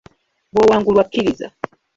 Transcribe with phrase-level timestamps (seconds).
[0.53, 1.47] Bw'owangulwa kkiriza.